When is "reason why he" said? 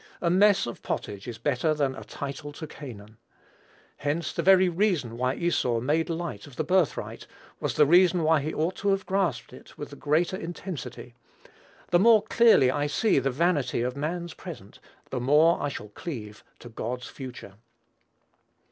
7.85-8.51